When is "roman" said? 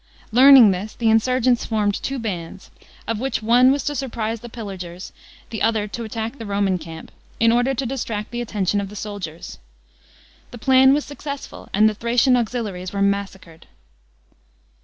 6.47-6.79